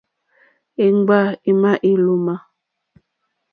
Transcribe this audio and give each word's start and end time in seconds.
Íŋɡbâ 0.85 1.17
émá 1.49 1.71
ílómǎ. 1.89 2.35